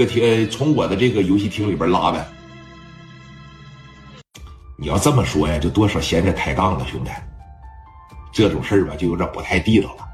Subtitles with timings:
[0.00, 2.26] 歌厅，从我的这个游戏厅里边拉呗。
[4.78, 7.10] 你要这么说呀，就多少闲着抬杠了，兄弟。
[8.32, 10.08] 这种事儿吧，就有点不太地道了。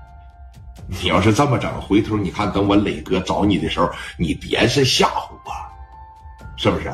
[0.88, 3.88] 你要是这么整，回头你看，等我磊哥找你的时候，
[4.18, 5.52] 你别是吓唬我，
[6.56, 6.92] 是不是？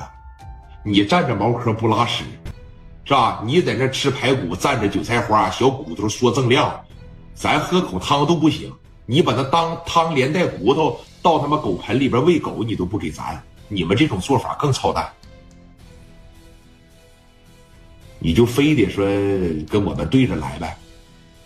[0.85, 2.25] 你占着茅坑不拉屎，
[3.07, 3.43] 是吧？
[3.43, 6.79] 你在那吃排骨，蘸着韭菜花，小骨头说锃亮，
[7.33, 8.71] 咱喝口汤都不行。
[9.07, 13.41] 你把它当汤连带骨头到他妈狗盆里边喂狗，你都不给咱。
[13.69, 15.09] 你们这种做法更操蛋。
[18.19, 19.05] 你就非得说
[19.69, 20.77] 跟我们对着来呗？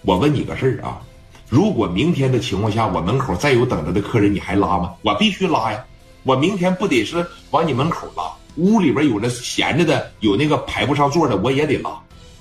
[0.02, 1.00] 我问你个事儿啊，
[1.48, 4.94] 如果明天的情况下，我门口再有等着的客人，你还拉吗？
[5.02, 5.84] 我必须拉呀！
[6.22, 8.30] 我明天不得是往你门口拉？
[8.56, 11.90] 屋里边有那闲着的，有那个排不上座的，我也得拉。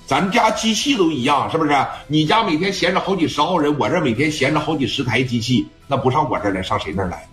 [0.06, 1.72] 咱家机器都一样，是不是？
[2.06, 7.28] 你家每天闲着好几十号人，我这每天闲着好几十台机器，那不上我这儿来，上谁那儿来？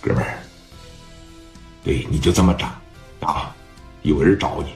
[0.00, 0.38] 哥们儿。
[1.84, 2.68] 对，你就这么整，
[3.20, 3.54] 啊，
[4.02, 4.74] 有人找你，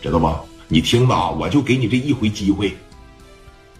[0.00, 0.40] 知道吧？
[0.68, 2.76] 你听着啊，我就给你这一回机会，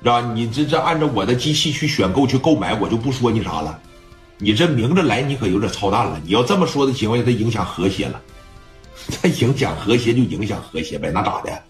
[0.03, 0.34] 让？
[0.36, 3.81] 你这这按照我的机器去选购去购买，我就不说你啥了。
[4.39, 6.20] 你这明着来，你可有点操蛋了。
[6.25, 8.20] 你要这么说的情况下，它影响和谐了，
[9.23, 11.62] 它影响和谐就影响和谐呗，那咋的？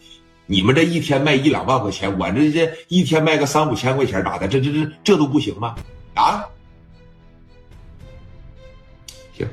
[0.46, 4.46] 你们这一天卖一两万块钱，我这这一天卖个三五千块钱，咋的？
[4.46, 5.74] 这这这这都不行吗？
[6.14, 6.44] 啊？
[9.32, 9.48] 行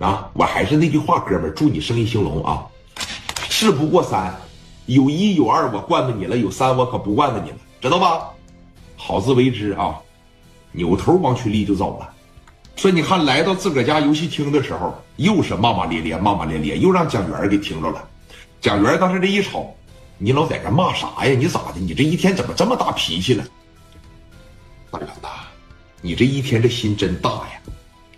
[0.00, 2.66] 啊，我还是那句话，哥们儿，祝你生意兴隆啊！
[3.48, 4.34] 事不过三，
[4.86, 8.30] 有一有二我惯着你了，有三我可不惯着你了，知道吧？
[8.96, 9.94] 好自为之啊！
[10.72, 12.08] 扭头王群力就走了。
[12.76, 18.08] 说你看，来到自个儿家游戏厅的时候，又是骂骂咧咧，骂骂咧咧，又让蒋元给听着了。
[18.60, 19.74] 蒋元当时这一瞅，
[20.22, 21.34] 你老在这骂啥呀？
[21.34, 21.80] 你咋的？
[21.80, 23.42] 你这一天怎么这么大脾气了？
[24.90, 25.28] 大元呐，
[26.02, 27.60] 你这一天这心真大呀！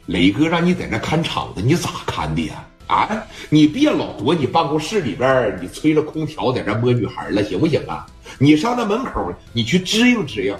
[0.06, 2.66] 磊哥让你在那看场子，你咋看的呀？
[2.88, 3.08] 啊，
[3.50, 8.04] 你别老躲你办公室里边，你吹着空调在那摸女孩了，行不行啊？
[8.36, 10.56] 你上那门口，你去支应支应。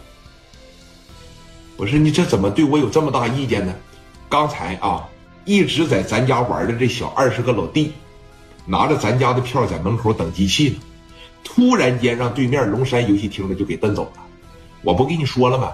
[1.77, 3.75] 不是你这怎么对我有这么大意见呢？
[4.29, 5.09] 刚才啊，
[5.45, 7.93] 一直在咱家玩的这小二十个老弟，
[8.65, 10.77] 拿着咱家的票在门口等机器呢，
[11.45, 14.23] 突然间让对面龙山游戏厅的就给蹬走了。
[14.83, 15.73] 我不跟你说了吗？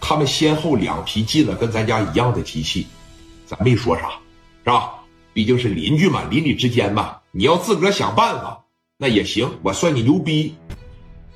[0.00, 2.86] 他们先后两批进了跟咱家一样的机器。
[3.46, 4.10] 咱没说啥，
[4.64, 4.92] 是吧？
[5.32, 7.16] 毕竟是邻居嘛，邻里之间嘛。
[7.30, 8.62] 你要自个儿想办法，
[8.96, 9.50] 那也行。
[9.62, 10.54] 我算你牛逼。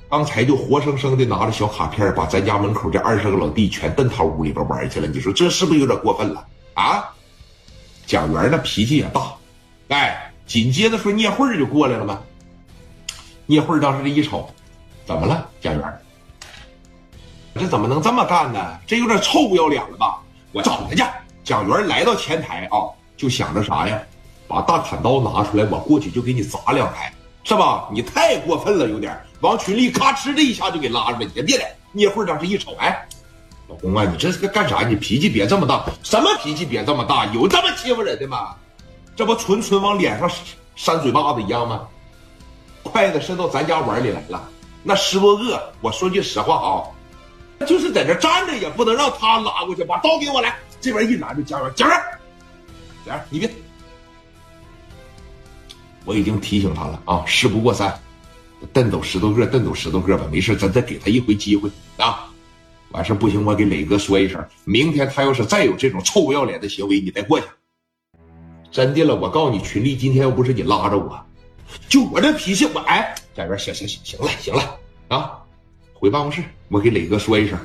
[0.09, 5.07] 刚才就活生生的拿着小卡片，把咱家门口这二十个老弟全蹬他屋里边玩去了。
[5.07, 6.45] 你说这是不是有点过分了
[6.75, 7.03] 啊？
[8.05, 9.33] 蒋元那脾气也大，
[9.87, 12.21] 哎，紧接着说聂慧就过来了嘛。
[13.45, 14.49] 聂慧当时这一瞅，
[15.05, 15.49] 怎么了？
[15.59, 15.99] 蒋元，
[17.55, 18.79] 这怎么能这么干呢？
[18.87, 20.19] 这有点臭不要脸了吧？
[20.51, 21.03] 我找他去。
[21.43, 22.87] 蒋元来到前台啊，
[23.17, 23.99] 就想着啥呀？
[24.47, 27.89] 把大砍刀拿出来，我过去就给你砸两台，是吧？
[27.91, 29.19] 你太过分了，有点。
[29.41, 31.69] 王群力咔哧的一下就给拉出来，你别来。
[31.91, 33.05] 聂慧当时一瞅，哎，
[33.67, 34.87] 老公啊，你这是干啥？
[34.87, 37.25] 你脾气别这么大，什么脾气别这么大？
[37.27, 38.55] 有这么欺负人的吗？
[39.15, 40.29] 这不纯纯往脸上
[40.75, 41.81] 扇嘴巴子一样吗？
[42.83, 44.49] 筷子伸到咱家碗里来了，
[44.83, 45.73] 那十多个。
[45.81, 46.83] 我说句实话啊，
[47.65, 50.55] 就是在这站着也不能让他拉过去，把刀给我来。
[50.81, 51.97] 这边一拦就蒋元，蒋元，
[53.05, 53.49] 蒋元，你别！
[56.05, 57.97] 我已经提醒他了啊，事不过三，
[58.73, 62.29] 蹬走十多个，蹬走十多个吧，没事，咱再给他一回机会啊。
[62.91, 67.45] 完事不行，我给磊哥说一声，明天他要是再有这种臭不要脸的行为，你再过去。
[68.69, 71.25] 真的了，我告诉你，群力今天要不是你拉着我，
[71.87, 75.39] 就我这脾气，我哎，蒋元，行行行，行了行了啊，
[75.93, 77.57] 回办公室，我给磊哥说一声，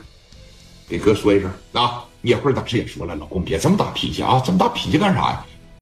[0.89, 2.05] 给哥说一声啊。
[2.21, 5.47] 聂慧当时也说了：“老公，别这么大脾气啊，这么大脾气干啥呀？